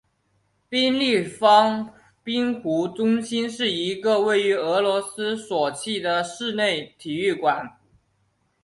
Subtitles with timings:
[0.67, 1.93] 冰立方
[2.23, 7.77] 冰壶中心是一个位于俄罗斯索契的室内体育馆。